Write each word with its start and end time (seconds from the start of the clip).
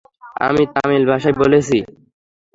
আমি 0.45 0.63
তামিল 0.73 1.03
ভাষায় 1.11 1.35
বলেছি। 1.41 1.77